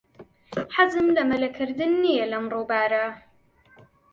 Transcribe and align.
حەزم 0.75 1.05
لە 1.17 1.23
مەلەکردن 1.31 1.91
نییە 2.03 2.25
لەم 2.33 2.45
ڕووبارە. 2.53 3.05